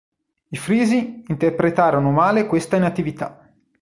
I 0.49 0.57
Frisi 0.57 1.23
interpretarono 1.27 2.09
male 2.09 2.47
questa 2.47 2.75
inattività. 2.75 3.47